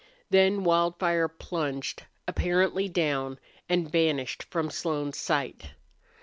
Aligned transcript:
Then 0.31 0.63
Wildfire 0.63 1.27
plunged, 1.27 2.05
apparently 2.27 2.89
down, 2.89 3.37
and 3.69 3.87
vanished 3.91 4.41
from 4.49 4.71
Slone's 4.71 5.19
sight. 5.19 5.73